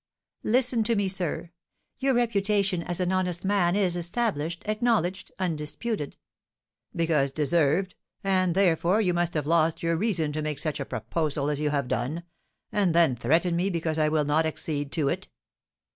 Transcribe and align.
"Listen 0.43 0.81
to 0.85 0.95
me, 0.95 1.07
sir! 1.07 1.51
Your 1.99 2.15
reputation 2.15 2.81
as 2.81 2.99
an 2.99 3.11
honest 3.11 3.45
man 3.45 3.75
is 3.75 3.95
established, 3.95 4.63
acknowledged, 4.65 5.31
undisputed" 5.37 6.17
"Because 6.95 7.29
deserved; 7.29 7.93
and, 8.23 8.55
therefore, 8.55 8.99
you 8.99 9.13
must 9.13 9.35
have 9.35 9.45
lost 9.45 9.83
your 9.83 9.95
reason 9.95 10.31
to 10.33 10.41
make 10.41 10.57
me 10.57 10.61
such 10.61 10.79
a 10.79 10.85
proposal 10.85 11.51
as 11.51 11.59
you 11.59 11.69
have 11.69 11.87
done, 11.87 12.23
and 12.71 12.95
then 12.95 13.15
threaten 13.15 13.55
me 13.55 13.69
because 13.69 13.99
I 13.99 14.09
will 14.09 14.25
not 14.25 14.47
accede 14.47 14.91
to 14.93 15.07
it." 15.07 15.27